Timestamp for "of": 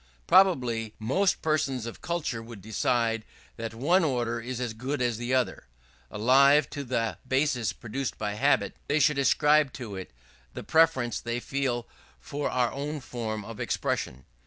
1.85-2.01, 13.45-13.59